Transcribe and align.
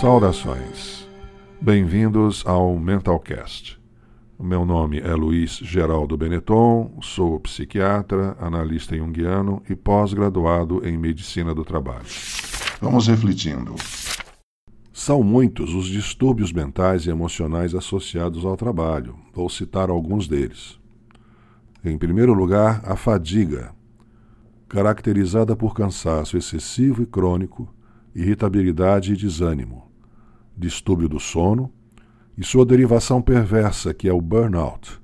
Saudações. 0.00 1.08
Bem-vindos 1.58 2.44
ao 2.46 2.78
Mentalcast. 2.78 3.80
Meu 4.38 4.66
nome 4.66 5.00
é 5.00 5.14
Luiz 5.14 5.52
Geraldo 5.52 6.18
Benetton, 6.18 6.98
sou 7.00 7.40
psiquiatra, 7.40 8.36
analista 8.38 8.94
junguiano 8.94 9.62
e 9.70 9.74
pós-graduado 9.74 10.86
em 10.86 10.98
medicina 10.98 11.54
do 11.54 11.64
trabalho. 11.64 12.04
Vamos 12.78 13.06
refletindo. 13.06 13.74
São 14.92 15.22
muitos 15.22 15.74
os 15.74 15.86
distúrbios 15.86 16.52
mentais 16.52 17.06
e 17.06 17.10
emocionais 17.10 17.74
associados 17.74 18.44
ao 18.44 18.54
trabalho. 18.54 19.16
Vou 19.32 19.48
citar 19.48 19.88
alguns 19.88 20.28
deles. 20.28 20.78
Em 21.82 21.96
primeiro 21.96 22.34
lugar, 22.34 22.82
a 22.84 22.96
fadiga, 22.96 23.74
caracterizada 24.68 25.56
por 25.56 25.74
cansaço 25.74 26.36
excessivo 26.36 27.02
e 27.02 27.06
crônico, 27.06 27.74
irritabilidade 28.16 29.12
e 29.12 29.16
desânimo, 29.16 29.90
distúrbio 30.56 31.06
do 31.06 31.20
sono 31.20 31.70
e 32.36 32.42
sua 32.42 32.64
derivação 32.64 33.20
perversa, 33.20 33.92
que 33.92 34.08
é 34.08 34.12
o 34.12 34.22
burnout. 34.22 34.98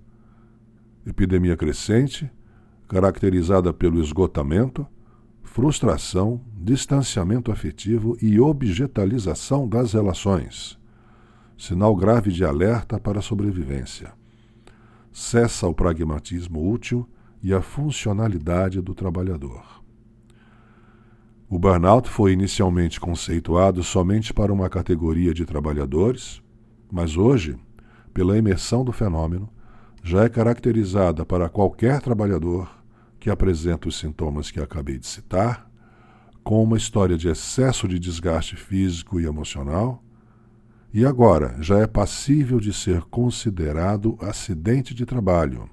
Epidemia 1.07 1.55
crescente, 1.55 2.31
caracterizada 2.89 3.71
pelo 3.71 4.01
esgotamento, 4.01 4.87
frustração, 5.43 6.41
distanciamento 6.57 7.53
afetivo 7.53 8.17
e 8.23 8.41
objetalização 8.41 9.69
das 9.69 9.93
relações. 9.93 10.79
Sinal 11.59 11.95
grave 11.95 12.33
de 12.33 12.47
alerta 12.47 12.99
para 12.99 13.19
a 13.19 13.23
sobrevivência. 13.23 14.11
Cessa 15.13 15.67
o 15.67 15.75
pragmatismo 15.75 16.67
útil 16.67 17.07
e 17.43 17.53
a 17.53 17.61
funcionalidade 17.61 18.81
do 18.81 18.95
trabalhador. 18.95 19.82
O 21.55 21.59
burnout 21.59 22.09
foi 22.09 22.33
inicialmente 22.33 22.99
conceituado 22.99 23.83
somente 23.83 24.33
para 24.33 24.51
uma 24.51 24.71
categoria 24.71 25.35
de 25.35 25.45
trabalhadores, 25.45 26.43
mas 26.91 27.15
hoje, 27.15 27.59
pela 28.15 28.39
imersão 28.39 28.83
do 28.83 28.91
fenômeno, 28.91 29.51
já 30.03 30.25
é 30.25 30.31
caracterizada 30.31 31.27
para 31.27 31.51
qualquer 31.51 32.01
trabalhador 32.01 32.75
que 33.21 33.29
apresenta 33.29 33.87
os 33.87 33.99
sintomas 33.99 34.51
que 34.51 34.61
acabei 34.61 34.99
de 34.99 35.07
citar, 35.07 35.71
com 36.43 36.63
uma 36.63 36.79
história 36.79 37.19
de 37.19 37.29
excesso 37.29 37.87
de 37.87 37.99
desgaste 37.99 38.57
físico 38.57 39.21
e 39.21 39.27
emocional, 39.27 40.03
e 40.91 41.05
agora 41.05 41.59
já 41.61 41.81
é 41.81 41.87
passível 41.87 42.59
de 42.59 42.73
ser 42.73 43.03
considerado 43.11 44.17
acidente 44.23 44.95
de 44.95 45.05
trabalho. 45.05 45.69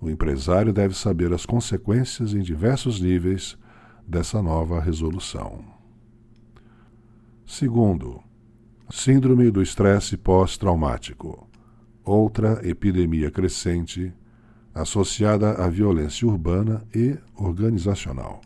O 0.00 0.08
empresário 0.08 0.72
deve 0.72 0.96
saber 0.96 1.32
as 1.32 1.44
consequências 1.44 2.32
em 2.32 2.42
diversos 2.42 3.00
níveis 3.00 3.60
dessa 4.06 4.42
nova 4.42 4.80
resolução. 4.80 5.64
Segundo, 7.46 8.22
Síndrome 8.94 9.50
do 9.50 9.62
estresse 9.62 10.18
pós-traumático, 10.18 11.48
outra 12.04 12.60
epidemia 12.62 13.30
crescente 13.30 14.12
associada 14.74 15.52
à 15.52 15.66
violência 15.66 16.28
urbana 16.28 16.84
e 16.94 17.16
organizacional. 17.34 18.42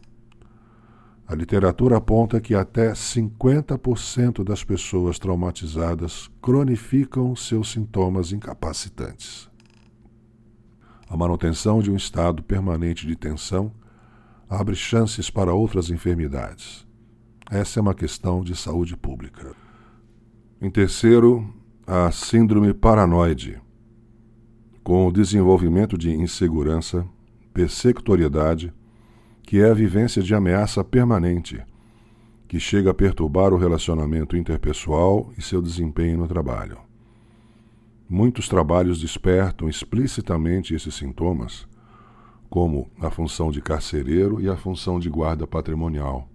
A 1.27 1.35
literatura 1.35 1.97
aponta 1.97 2.41
que 2.41 2.55
até 2.55 2.93
50% 2.93 4.45
das 4.45 4.63
pessoas 4.63 5.19
traumatizadas 5.19 6.31
cronificam 6.41 7.35
seus 7.35 7.73
sintomas 7.73 8.31
incapacitantes. 8.31 9.51
A 11.11 11.17
manutenção 11.17 11.81
de 11.81 11.91
um 11.91 11.97
estado 11.97 12.41
permanente 12.45 13.05
de 13.05 13.17
tensão 13.17 13.73
abre 14.49 14.75
chances 14.75 15.29
para 15.29 15.53
outras 15.53 15.91
enfermidades. 15.91 16.87
Essa 17.51 17.81
é 17.81 17.83
uma 17.83 17.95
questão 17.95 18.43
de 18.43 18.57
saúde 18.57 18.97
pública. 18.97 19.55
Em 20.61 20.71
terceiro, 20.71 21.53
a 21.87 22.11
síndrome 22.11 22.73
paranoide, 22.73 23.61
com 24.83 25.07
o 25.07 25.13
desenvolvimento 25.13 25.99
de 25.99 26.11
insegurança, 26.11 27.07
persectoriedade, 27.53 28.73
que 29.43 29.61
é 29.61 29.71
a 29.71 29.75
vivência 29.75 30.23
de 30.23 30.35
ameaça 30.35 30.83
permanente, 30.83 31.63
que 32.49 32.61
chega 32.61 32.91
a 32.91 32.95
perturbar 32.95 33.53
o 33.53 33.57
relacionamento 33.57 34.37
interpessoal 34.37 35.33
e 35.37 35.43
seu 35.43 35.61
desempenho 35.61 36.19
no 36.19 36.29
trabalho. 36.29 36.79
Muitos 38.09 38.49
trabalhos 38.49 39.01
despertam 39.01 39.69
explicitamente 39.69 40.75
esses 40.75 40.95
sintomas 40.95 41.67
como 42.49 42.91
a 43.01 43.11
função 43.11 43.51
de 43.51 43.61
carcereiro 43.61 44.41
e 44.41 44.49
a 44.49 44.57
função 44.57 44.99
de 44.99 45.09
guarda 45.09 45.47
patrimonial. 45.47 46.29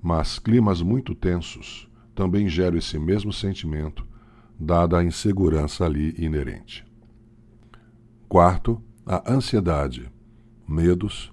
Mas 0.00 0.38
climas 0.38 0.82
muito 0.82 1.14
tensos 1.14 1.88
também 2.14 2.48
geram 2.48 2.76
esse 2.76 2.98
mesmo 2.98 3.32
sentimento, 3.32 4.06
dada 4.58 4.98
a 4.98 5.04
insegurança 5.04 5.84
ali 5.84 6.14
inerente. 6.18 6.84
Quarto, 8.28 8.82
a 9.04 9.32
ansiedade, 9.32 10.10
medos, 10.68 11.32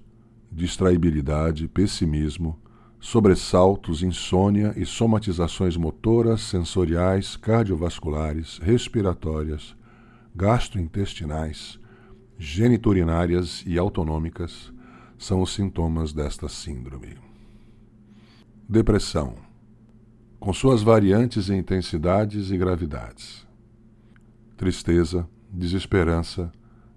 distraibilidade, 0.51 1.67
pessimismo, 1.67 2.59
sobressaltos, 2.99 4.03
insônia 4.03 4.73
e 4.75 4.85
somatizações 4.85 5.77
motoras, 5.77 6.41
sensoriais, 6.41 7.37
cardiovasculares, 7.37 8.57
respiratórias, 8.61 9.75
gastrointestinais, 10.35 11.78
geniturinárias 12.41 13.65
e 13.67 13.77
autonômicas 13.77 14.71
são 15.17 15.41
os 15.41 15.53
sintomas 15.53 16.13
desta 16.13 16.47
síndrome. 16.47 17.17
Depressão, 18.67 19.35
com 20.39 20.53
suas 20.53 20.81
variantes 20.81 21.49
em 21.49 21.57
intensidades 21.57 22.49
e 22.49 22.57
gravidades. 22.57 23.45
Tristeza, 24.55 25.27
desesperança, 25.51 26.49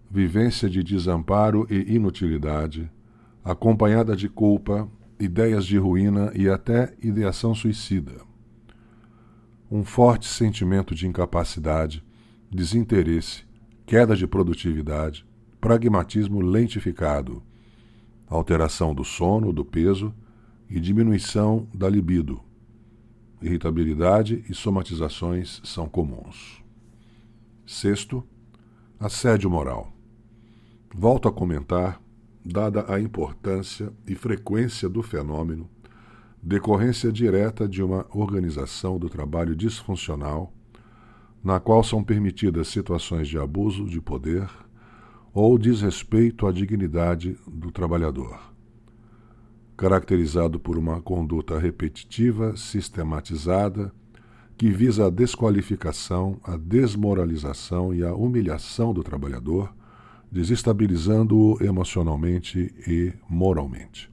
vivência 0.08 0.70
de 0.70 0.80
desamparo 0.80 1.66
e 1.68 1.92
inutilidade, 1.92 2.88
acompanhada 3.42 4.14
de 4.14 4.28
culpa, 4.28 4.88
ideias 5.18 5.66
de 5.66 5.76
ruína 5.76 6.30
e 6.36 6.48
até 6.48 6.94
ideação 7.02 7.52
suicida. 7.52 8.20
Um 9.68 9.82
forte 9.82 10.28
sentimento 10.28 10.94
de 10.94 11.08
incapacidade, 11.08 12.04
desinteresse, 12.48 13.44
queda 13.84 14.14
de 14.14 14.26
produtividade, 14.26 15.26
pragmatismo 15.62 16.40
lentificado, 16.40 17.40
alteração 18.26 18.92
do 18.92 19.04
sono, 19.04 19.52
do 19.52 19.64
peso 19.64 20.12
e 20.68 20.80
diminuição 20.80 21.68
da 21.72 21.88
libido. 21.88 22.40
Irritabilidade 23.40 24.44
e 24.50 24.54
somatizações 24.54 25.60
são 25.62 25.88
comuns. 25.88 26.60
Sexto, 27.64 28.24
assédio 28.98 29.48
moral. 29.48 29.92
Volto 30.92 31.28
a 31.28 31.32
comentar, 31.32 32.02
dada 32.44 32.92
a 32.92 33.00
importância 33.00 33.92
e 34.04 34.16
frequência 34.16 34.88
do 34.88 35.00
fenômeno, 35.00 35.70
decorrência 36.42 37.12
direta 37.12 37.68
de 37.68 37.84
uma 37.84 38.04
organização 38.10 38.98
do 38.98 39.08
trabalho 39.08 39.54
disfuncional, 39.54 40.52
na 41.42 41.60
qual 41.60 41.84
são 41.84 42.02
permitidas 42.02 42.66
situações 42.66 43.28
de 43.28 43.38
abuso 43.38 43.84
de 43.84 44.00
poder, 44.00 44.50
ou 45.34 45.56
desrespeito 45.56 46.46
à 46.46 46.52
dignidade 46.52 47.38
do 47.46 47.70
trabalhador, 47.70 48.38
caracterizado 49.76 50.60
por 50.60 50.76
uma 50.76 51.00
conduta 51.00 51.58
repetitiva, 51.58 52.54
sistematizada, 52.56 53.92
que 54.58 54.70
visa 54.70 55.06
a 55.06 55.10
desqualificação, 55.10 56.38
a 56.44 56.56
desmoralização 56.56 57.94
e 57.94 58.04
a 58.04 58.14
humilhação 58.14 58.92
do 58.92 59.02
trabalhador, 59.02 59.74
desestabilizando-o 60.30 61.62
emocionalmente 61.62 62.72
e 62.86 63.12
moralmente. 63.28 64.12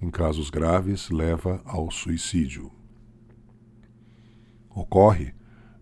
Em 0.00 0.10
casos 0.10 0.48
graves, 0.48 1.10
leva 1.10 1.60
ao 1.64 1.90
suicídio. 1.90 2.70
Ocorre 4.74 5.34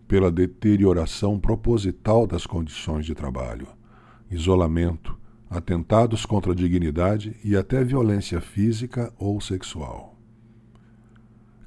pela 0.07 0.31
deterioração 0.31 1.39
proposital 1.39 2.25
das 2.25 2.45
condições 2.45 3.05
de 3.05 3.13
trabalho 3.13 3.78
isolamento, 4.29 5.17
atentados 5.49 6.25
contra 6.25 6.51
a 6.51 6.55
dignidade 6.55 7.35
e 7.43 7.55
até 7.55 7.83
violência 7.83 8.39
física 8.39 9.13
ou 9.17 9.41
sexual. 9.41 10.15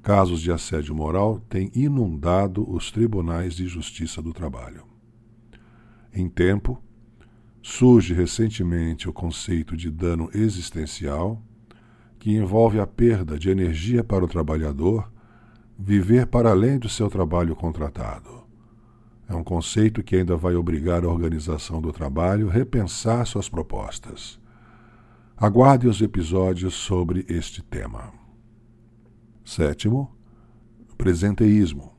Casos 0.03 0.41
de 0.41 0.51
assédio 0.51 0.95
moral 0.95 1.41
têm 1.49 1.71
inundado 1.75 2.69
os 2.69 2.91
tribunais 2.91 3.55
de 3.55 3.67
justiça 3.67 4.21
do 4.21 4.33
trabalho. 4.33 4.85
Em 6.13 6.29
tempo, 6.29 6.83
surge 7.63 8.13
recentemente 8.13 9.09
o 9.09 9.13
conceito 9.13 9.77
de 9.77 9.91
dano 9.91 10.29
existencial, 10.35 11.41
que 12.19 12.37
envolve 12.37 12.79
a 12.79 12.87
perda 12.87 13.39
de 13.39 13.51
energia 13.51 14.03
para 14.03 14.25
o 14.25 14.29
trabalhador 14.29 15.11
viver 15.79 16.27
para 16.27 16.51
além 16.51 16.79
do 16.79 16.89
seu 16.89 17.09
trabalho 17.09 17.57
contratado. 17.57 18.42
É 19.33 19.35
um 19.35 19.43
conceito 19.43 20.03
que 20.03 20.17
ainda 20.17 20.37
vai 20.37 20.55
obrigar 20.55 21.07
a 21.07 21.09
organização 21.09 21.81
do 21.81 21.91
trabalho 21.91 22.51
a 22.51 22.53
repensar 22.53 23.25
suas 23.27 23.49
propostas. 23.49 24.39
Aguarde 25.35 25.89
os 25.89 26.03
episódios 26.03 26.75
sobre 26.75 27.25
este 27.27 27.63
tema. 27.63 28.13
Sétimo, 29.43 30.15
presenteísmo. 30.99 31.95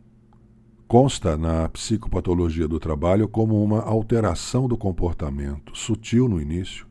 Consta 0.87 1.35
na 1.35 1.67
psicopatologia 1.69 2.67
do 2.67 2.79
trabalho 2.79 3.27
como 3.27 3.63
uma 3.63 3.81
alteração 3.81 4.67
do 4.67 4.77
comportamento, 4.77 5.75
sutil 5.75 6.29
no 6.29 6.39
início, 6.39 6.85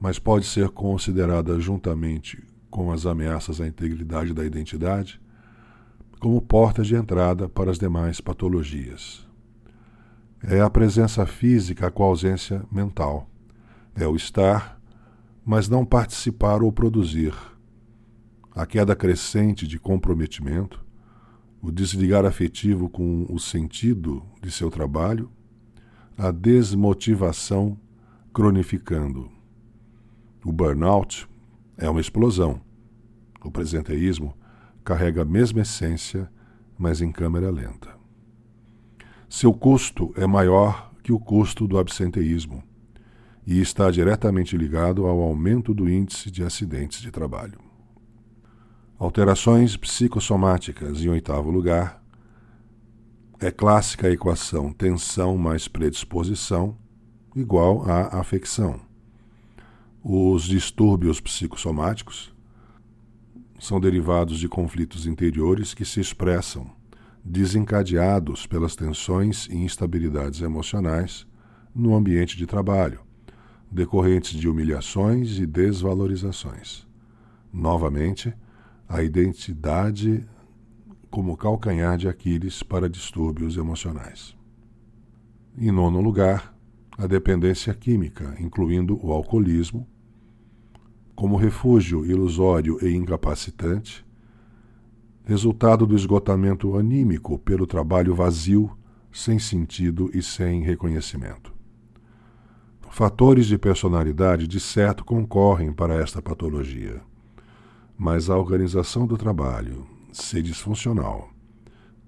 mas 0.00 0.18
pode 0.18 0.44
ser 0.44 0.70
considerada 0.70 1.60
juntamente 1.60 2.44
com 2.68 2.90
as 2.90 3.06
ameaças 3.06 3.60
à 3.60 3.68
integridade 3.68 4.34
da 4.34 4.44
identidade 4.44 5.20
como 6.18 6.42
porta 6.42 6.82
de 6.82 6.96
entrada 6.96 7.48
para 7.48 7.70
as 7.70 7.78
demais 7.78 8.20
patologias. 8.20 9.27
É 10.42 10.60
a 10.60 10.70
presença 10.70 11.26
física 11.26 11.90
com 11.90 12.04
a 12.04 12.06
ausência 12.06 12.64
mental. 12.70 13.28
É 13.94 14.06
o 14.06 14.14
estar, 14.14 14.80
mas 15.44 15.68
não 15.68 15.84
participar 15.84 16.62
ou 16.62 16.70
produzir. 16.70 17.34
A 18.54 18.64
queda 18.64 18.94
crescente 18.94 19.66
de 19.66 19.78
comprometimento, 19.78 20.84
o 21.60 21.72
desligar 21.72 22.24
afetivo 22.24 22.88
com 22.88 23.26
o 23.28 23.38
sentido 23.38 24.22
de 24.40 24.50
seu 24.50 24.70
trabalho, 24.70 25.30
a 26.16 26.30
desmotivação 26.30 27.78
cronificando. 28.32 29.28
O 30.44 30.52
burnout 30.52 31.28
é 31.76 31.90
uma 31.90 32.00
explosão. 32.00 32.60
O 33.42 33.50
presenteísmo 33.50 34.36
carrega 34.84 35.22
a 35.22 35.24
mesma 35.24 35.62
essência, 35.62 36.30
mas 36.78 37.00
em 37.00 37.10
câmera 37.10 37.50
lenta. 37.50 37.97
Seu 39.28 39.52
custo 39.52 40.12
é 40.16 40.26
maior 40.26 40.90
que 41.02 41.12
o 41.12 41.20
custo 41.20 41.66
do 41.68 41.78
absenteísmo 41.78 42.62
e 43.46 43.60
está 43.60 43.90
diretamente 43.90 44.56
ligado 44.56 45.06
ao 45.06 45.20
aumento 45.20 45.74
do 45.74 45.88
índice 45.88 46.30
de 46.30 46.42
acidentes 46.42 47.00
de 47.00 47.10
trabalho. 47.10 47.58
Alterações 48.98 49.76
psicossomáticas, 49.76 51.02
em 51.02 51.08
oitavo 51.08 51.50
lugar, 51.50 52.02
é 53.38 53.50
clássica 53.50 54.08
a 54.08 54.10
equação 54.10 54.72
tensão 54.72 55.36
mais 55.36 55.68
predisposição 55.68 56.76
igual 57.36 57.88
a 57.88 58.18
afecção. 58.18 58.80
Os 60.02 60.44
distúrbios 60.44 61.20
psicossomáticos 61.20 62.34
são 63.58 63.78
derivados 63.78 64.38
de 64.38 64.48
conflitos 64.48 65.06
interiores 65.06 65.74
que 65.74 65.84
se 65.84 66.00
expressam, 66.00 66.77
desencadeados 67.28 68.46
pelas 68.46 68.74
tensões 68.74 69.46
e 69.50 69.56
instabilidades 69.56 70.40
emocionais 70.40 71.26
no 71.74 71.94
ambiente 71.94 72.36
de 72.36 72.46
trabalho, 72.46 73.00
decorrentes 73.70 74.32
de 74.32 74.48
humilhações 74.48 75.38
e 75.38 75.46
desvalorizações. 75.46 76.88
Novamente, 77.52 78.34
a 78.88 79.02
identidade 79.02 80.26
como 81.10 81.36
calcanhar 81.36 81.98
de 81.98 82.08
Aquiles 82.08 82.62
para 82.62 82.88
distúrbios 82.88 83.56
emocionais. 83.56 84.34
Em 85.56 85.70
nono 85.70 86.00
lugar, 86.00 86.54
a 86.96 87.06
dependência 87.06 87.74
química, 87.74 88.36
incluindo 88.40 88.98
o 89.04 89.12
alcoolismo, 89.12 89.86
como 91.14 91.36
refúgio 91.36 92.06
ilusório 92.06 92.78
e 92.80 92.94
incapacitante, 92.94 94.06
resultado 95.28 95.86
do 95.86 95.94
esgotamento 95.94 96.74
anímico 96.78 97.38
pelo 97.38 97.66
trabalho 97.66 98.14
vazio, 98.14 98.74
sem 99.12 99.38
sentido 99.38 100.10
e 100.14 100.22
sem 100.22 100.62
reconhecimento. 100.62 101.52
Fatores 102.88 103.44
de 103.44 103.58
personalidade 103.58 104.48
de 104.48 104.58
certo 104.58 105.04
concorrem 105.04 105.70
para 105.70 105.96
esta 105.96 106.22
patologia, 106.22 107.02
mas 107.94 108.30
a 108.30 108.38
organização 108.38 109.06
do 109.06 109.18
trabalho, 109.18 109.86
se 110.10 110.40
disfuncional, 110.40 111.28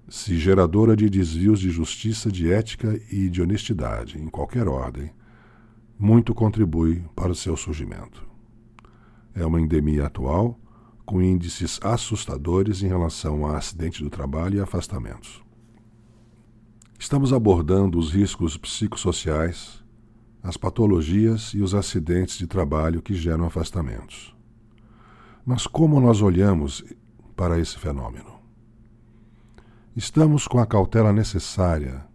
se 0.09 0.39
geradora 0.39 0.95
de 0.95 1.07
desvios 1.07 1.59
de 1.59 1.69
justiça, 1.69 2.31
de 2.31 2.51
ética 2.51 2.99
e 3.11 3.29
de 3.29 3.39
honestidade, 3.39 4.19
em 4.19 4.29
qualquer 4.29 4.67
ordem, 4.67 5.11
muito 5.95 6.33
contribui 6.33 7.03
para 7.15 7.31
o 7.31 7.35
seu 7.35 7.55
surgimento. 7.55 8.27
É 9.35 9.45
uma 9.45 9.61
endemia 9.61 10.07
atual, 10.07 10.59
com 11.11 11.21
índices 11.21 11.77
assustadores 11.83 12.81
em 12.81 12.87
relação 12.87 13.45
a 13.45 13.57
acidente 13.57 14.01
do 14.01 14.09
trabalho 14.09 14.57
e 14.57 14.61
afastamentos. 14.61 15.43
Estamos 16.97 17.33
abordando 17.33 17.99
os 17.99 18.13
riscos 18.13 18.55
psicossociais, 18.55 19.83
as 20.41 20.55
patologias 20.55 21.53
e 21.53 21.61
os 21.61 21.75
acidentes 21.75 22.37
de 22.37 22.47
trabalho 22.47 23.01
que 23.01 23.13
geram 23.13 23.43
afastamentos. 23.45 24.33
Mas 25.45 25.67
como 25.67 25.99
nós 25.99 26.21
olhamos 26.21 26.81
para 27.35 27.59
esse 27.59 27.77
fenômeno? 27.77 28.39
Estamos 29.93 30.47
com 30.47 30.59
a 30.59 30.65
cautela 30.65 31.11
necessária 31.11 32.05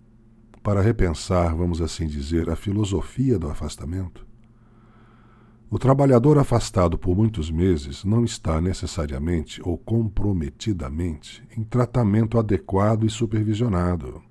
para 0.63 0.81
repensar, 0.81 1.55
vamos 1.55 1.83
assim 1.83 2.07
dizer, 2.07 2.49
a 2.49 2.57
filosofia 2.57 3.39
do 3.39 3.51
afastamento? 3.51 4.26
O 5.69 5.81
trabalhador 5.81 6.39
afastado 6.39 6.97
por 6.97 7.17
muitos 7.17 7.51
meses 7.51 8.05
não 8.05 8.25
está 8.25 8.61
necessariamente 8.61 9.61
ou 9.65 9.77
comprometidamente 9.77 11.43
em 11.57 11.65
tratamento 11.65 12.39
adequado 12.39 13.05
e 13.05 13.11
supervisionado. 13.11 14.23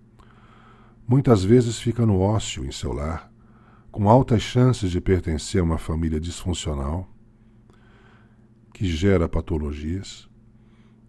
Muitas 1.06 1.44
vezes 1.44 1.78
fica 1.78 2.06
no 2.06 2.22
ócio 2.22 2.64
em 2.64 2.72
seu 2.72 2.94
lar, 2.94 3.30
com 3.92 4.10
altas 4.10 4.42
chances 4.42 4.90
de 4.90 5.02
pertencer 5.02 5.60
a 5.60 5.64
uma 5.66 5.78
família 5.78 6.22
disfuncional 6.22 7.10
que 8.74 8.86
gera 8.86 9.28
patologias, 9.28 10.30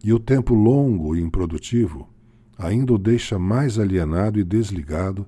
e 0.02 0.12
o 0.12 0.18
tempo 0.18 0.54
longo 0.54 1.14
e 1.14 1.20
improdutivo 1.20 2.08
ainda 2.58 2.92
o 2.92 2.98
deixa 2.98 3.38
mais 3.38 3.78
alienado 3.78 4.40
e 4.40 4.44
desligado 4.44 5.24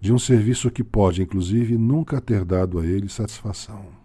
de 0.00 0.14
um 0.14 0.18
serviço 0.18 0.70
que 0.70 0.82
pode, 0.82 1.22
inclusive, 1.22 1.76
nunca 1.76 2.22
ter 2.22 2.42
dado 2.42 2.78
a 2.78 2.86
ele 2.86 3.08
satisfação. 3.08 3.99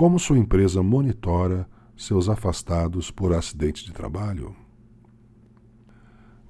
Como 0.00 0.18
sua 0.18 0.38
empresa 0.38 0.82
monitora 0.82 1.68
seus 1.94 2.30
afastados 2.30 3.10
por 3.10 3.34
acidente 3.34 3.84
de 3.84 3.92
trabalho? 3.92 4.56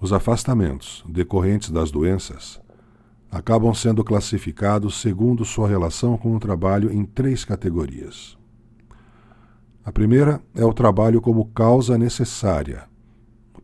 Os 0.00 0.12
afastamentos 0.12 1.05
decorrentes 1.08 1.69
das 1.69 1.91
doenças 1.91 2.61
acabam 3.29 3.75
sendo 3.75 4.05
classificados 4.05 5.00
segundo 5.00 5.44
sua 5.44 5.67
relação 5.67 6.17
com 6.17 6.37
o 6.37 6.38
trabalho 6.38 6.93
em 6.93 7.05
três 7.05 7.44
categorias. 7.44 8.38
A 9.85 9.91
primeira 9.91 10.41
é 10.55 10.64
o 10.64 10.73
trabalho 10.73 11.20
como 11.20 11.47
causa 11.47 11.99
necessária 11.99 12.88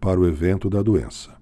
para 0.00 0.18
o 0.18 0.26
evento 0.26 0.68
da 0.68 0.82
doença. 0.82 1.36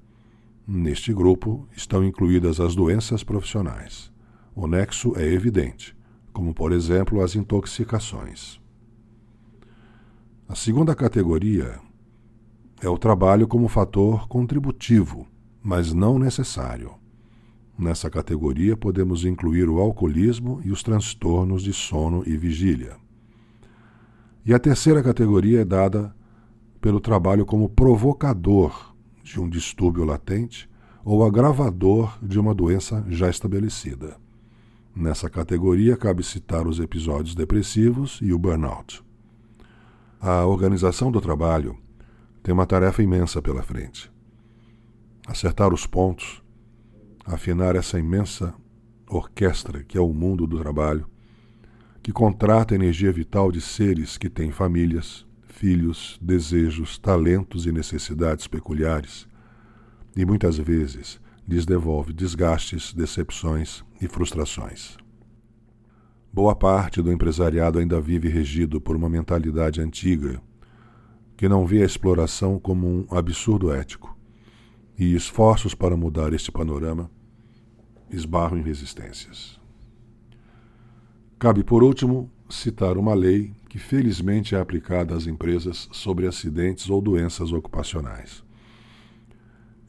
Neste 0.68 1.14
grupo 1.14 1.66
estão 1.74 2.04
incluídas 2.04 2.60
as 2.60 2.74
doenças 2.74 3.24
profissionais. 3.24 4.12
O 4.54 4.66
nexo 4.66 5.14
é 5.16 5.24
evidente 5.24 5.96
como 6.34 6.52
por 6.52 6.72
exemplo 6.72 7.22
as 7.22 7.36
intoxicações. 7.36 8.60
A 10.46 10.54
segunda 10.54 10.94
categoria 10.94 11.80
é 12.82 12.88
o 12.88 12.98
trabalho 12.98 13.46
como 13.48 13.68
fator 13.68 14.28
contributivo, 14.28 15.26
mas 15.62 15.94
não 15.94 16.18
necessário. 16.18 16.92
Nessa 17.78 18.10
categoria 18.10 18.76
podemos 18.76 19.24
incluir 19.24 19.68
o 19.68 19.78
alcoolismo 19.80 20.60
e 20.64 20.70
os 20.70 20.82
transtornos 20.82 21.62
de 21.62 21.72
sono 21.72 22.22
e 22.26 22.36
vigília. 22.36 22.96
E 24.44 24.52
a 24.52 24.58
terceira 24.58 25.02
categoria 25.02 25.62
é 25.62 25.64
dada 25.64 26.14
pelo 26.80 27.00
trabalho 27.00 27.46
como 27.46 27.68
provocador 27.68 28.94
de 29.22 29.40
um 29.40 29.48
distúrbio 29.48 30.04
latente 30.04 30.68
ou 31.04 31.24
agravador 31.24 32.18
de 32.22 32.38
uma 32.38 32.54
doença 32.54 33.04
já 33.08 33.30
estabelecida. 33.30 34.23
Nessa 34.96 35.28
categoria, 35.28 35.96
cabe 35.96 36.22
citar 36.22 36.68
os 36.68 36.78
episódios 36.78 37.34
depressivos 37.34 38.20
e 38.22 38.32
o 38.32 38.38
burnout. 38.38 39.02
A 40.20 40.46
organização 40.46 41.10
do 41.10 41.20
trabalho 41.20 41.76
tem 42.44 42.54
uma 42.54 42.64
tarefa 42.64 43.02
imensa 43.02 43.42
pela 43.42 43.60
frente. 43.60 44.08
Acertar 45.26 45.74
os 45.74 45.84
pontos, 45.84 46.40
afinar 47.24 47.74
essa 47.74 47.98
imensa 47.98 48.54
orquestra 49.08 49.82
que 49.82 49.98
é 49.98 50.00
o 50.00 50.12
mundo 50.12 50.46
do 50.46 50.60
trabalho, 50.60 51.08
que 52.00 52.12
contrata 52.12 52.72
a 52.72 52.76
energia 52.76 53.10
vital 53.10 53.50
de 53.50 53.60
seres 53.60 54.16
que 54.16 54.30
têm 54.30 54.52
famílias, 54.52 55.26
filhos, 55.48 56.18
desejos, 56.22 56.98
talentos 56.98 57.66
e 57.66 57.72
necessidades 57.72 58.46
peculiares, 58.46 59.26
e 60.14 60.24
muitas 60.24 60.56
vezes 60.56 61.20
lhes 61.46 61.66
devolve 61.66 62.12
desgastes, 62.12 62.92
decepções 62.92 63.84
e 64.00 64.08
frustrações. 64.08 64.96
Boa 66.32 66.54
parte 66.54 67.00
do 67.00 67.12
empresariado 67.12 67.78
ainda 67.78 68.00
vive 68.00 68.28
regido 68.28 68.80
por 68.80 68.96
uma 68.96 69.08
mentalidade 69.08 69.80
antiga 69.80 70.40
que 71.36 71.48
não 71.48 71.66
vê 71.66 71.82
a 71.82 71.86
exploração 71.86 72.58
como 72.58 72.86
um 72.86 73.06
absurdo 73.10 73.72
ético, 73.72 74.16
e 74.98 75.14
esforços 75.14 75.74
para 75.74 75.96
mudar 75.96 76.32
este 76.32 76.52
panorama 76.52 77.10
esbarram 78.10 78.58
em 78.58 78.62
resistências. 78.62 79.60
Cabe, 81.38 81.64
por 81.64 81.82
último, 81.82 82.30
citar 82.48 82.96
uma 82.96 83.12
lei 83.12 83.52
que 83.68 83.78
felizmente 83.78 84.54
é 84.54 84.60
aplicada 84.60 85.16
às 85.16 85.26
empresas 85.26 85.88
sobre 85.90 86.28
acidentes 86.28 86.88
ou 86.88 87.02
doenças 87.02 87.52
ocupacionais. 87.52 88.43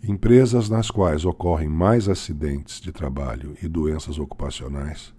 Empresas 0.07 0.69
nas 0.69 0.91
quais 0.91 1.25
ocorrem 1.25 1.67
mais 1.67 2.07
acidentes 2.07 2.79
de 2.79 2.91
trabalho 2.91 3.57
e 3.59 3.67
doenças 3.67 4.19
ocupacionais 4.19 5.11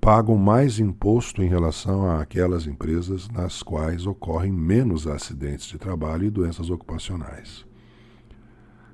pagam 0.00 0.36
mais 0.36 0.78
imposto 0.78 1.42
em 1.42 1.48
relação 1.48 2.08
àquelas 2.08 2.64
empresas 2.64 3.28
nas 3.28 3.60
quais 3.60 4.06
ocorrem 4.06 4.52
menos 4.52 5.08
acidentes 5.08 5.66
de 5.66 5.78
trabalho 5.78 6.26
e 6.26 6.30
doenças 6.30 6.70
ocupacionais. 6.70 7.66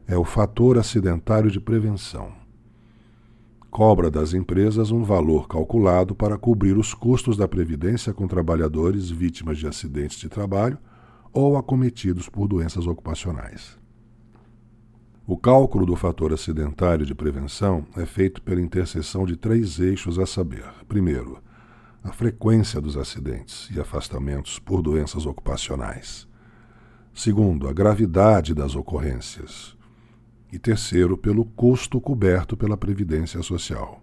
É 0.06 0.16
o 0.16 0.24
fator 0.24 0.78
acidentário 0.78 1.50
de 1.50 1.60
prevenção. 1.60 2.32
Cobra 3.70 4.10
das 4.10 4.32
empresas 4.32 4.90
um 4.90 5.04
valor 5.04 5.48
calculado 5.48 6.14
para 6.14 6.38
cobrir 6.38 6.78
os 6.78 6.94
custos 6.94 7.36
da 7.36 7.46
previdência 7.46 8.14
com 8.14 8.26
trabalhadores 8.26 9.10
vítimas 9.10 9.58
de 9.58 9.66
acidentes 9.66 10.18
de 10.18 10.30
trabalho 10.30 10.78
ou 11.30 11.58
acometidos 11.58 12.26
por 12.26 12.48
doenças 12.48 12.86
ocupacionais. 12.86 13.79
O 15.30 15.36
cálculo 15.36 15.86
do 15.86 15.94
fator 15.94 16.32
acidentário 16.32 17.06
de 17.06 17.14
prevenção 17.14 17.86
é 17.96 18.04
feito 18.04 18.42
pela 18.42 18.60
interseção 18.60 19.24
de 19.24 19.36
três 19.36 19.78
eixos 19.78 20.18
a 20.18 20.26
saber: 20.26 20.64
primeiro, 20.88 21.40
a 22.02 22.10
frequência 22.10 22.80
dos 22.80 22.96
acidentes 22.96 23.70
e 23.70 23.78
afastamentos 23.78 24.58
por 24.58 24.82
doenças 24.82 25.26
ocupacionais. 25.26 26.26
Segundo, 27.14 27.68
a 27.68 27.72
gravidade 27.72 28.52
das 28.52 28.74
ocorrências. 28.74 29.76
E 30.52 30.58
terceiro, 30.58 31.16
pelo 31.16 31.44
custo 31.44 32.00
coberto 32.00 32.56
pela 32.56 32.76
Previdência 32.76 33.40
Social. 33.40 34.02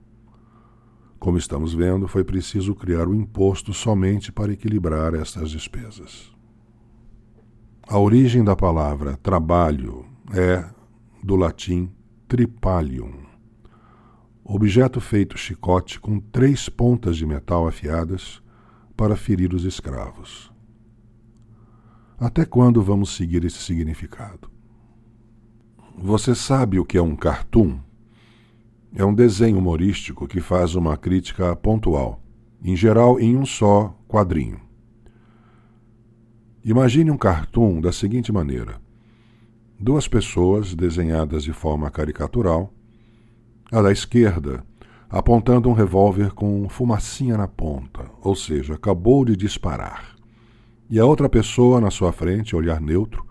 Como 1.20 1.38
estamos 1.38 1.74
vendo, 1.74 2.08
foi 2.08 2.24
preciso 2.24 2.74
criar 2.74 3.06
o 3.06 3.14
imposto 3.14 3.74
somente 3.74 4.32
para 4.32 4.54
equilibrar 4.54 5.14
estas 5.14 5.52
despesas. 5.52 6.32
A 7.86 8.00
origem 8.00 8.46
da 8.46 8.56
palavra 8.56 9.18
trabalho 9.18 10.06
é 10.34 10.77
do 11.24 11.36
latim 11.36 11.92
tripalium, 12.28 13.26
objeto 14.44 15.00
feito 15.00 15.38
chicote 15.38 16.00
com 16.00 16.20
três 16.20 16.70
pontas 16.70 17.18
de 17.18 17.26
metal 17.26 17.68
afiadas 17.68 18.42
para 18.96 19.16
ferir 19.16 19.54
os 19.54 19.64
escravos. 19.64 20.52
Até 22.20 22.46
quando 22.46 22.82
vamos 22.82 23.16
seguir 23.16 23.44
esse 23.46 23.60
significado? 23.60 24.50
Você 25.98 26.34
sabe 26.34 26.80
o 26.80 26.86
que 26.86 26.98
é 26.98 27.02
um 27.02 27.16
cartoon? 27.16 27.80
É 28.96 29.06
um 29.06 29.14
desenho 29.14 29.58
humorístico 29.58 30.28
que 30.28 30.40
faz 30.40 30.76
uma 30.76 30.98
crítica 30.98 31.56
pontual, 31.56 32.24
em 32.64 32.76
geral 32.76 33.20
em 33.20 33.38
um 33.38 33.46
só 33.46 33.96
quadrinho. 34.08 34.60
Imagine 36.64 37.12
um 37.12 37.18
cartoon 37.18 37.80
da 37.80 37.92
seguinte 37.92 38.32
maneira: 38.32 38.82
duas 39.80 40.08
pessoas 40.08 40.74
desenhadas 40.74 41.44
de 41.44 41.54
forma 41.54 41.90
caricatural, 41.92 42.74
a 43.72 43.82
da 43.82 43.92
esquerda 43.92 44.64
apontando 45.10 45.70
um 45.70 45.74
revólver 45.74 46.34
com 46.34 46.68
fumacinha 46.68 47.38
na 47.38 47.48
ponta, 47.48 48.10
ou 48.22 48.36
seja, 48.36 48.74
acabou 48.74 49.24
de 49.24 49.36
disparar, 49.38 50.16
e 50.90 51.00
a 51.00 51.06
outra 51.06 51.30
pessoa 51.30 51.80
na 51.80 51.90
sua 51.90 52.12
frente, 52.12 52.56
olhar 52.56 52.82
neutro, 52.82 53.26